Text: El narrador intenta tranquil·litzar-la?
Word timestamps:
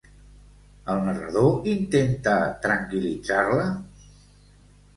El 0.93 1.03
narrador 1.09 1.67
intenta 1.75 2.35
tranquil·litzar-la? 2.65 3.71